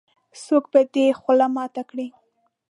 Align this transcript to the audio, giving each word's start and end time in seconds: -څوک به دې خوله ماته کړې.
-څوک 0.39 0.65
به 0.71 0.79
دې 0.93 1.05
خوله 1.19 1.47
ماته 1.55 1.83
کړې. 1.89 2.07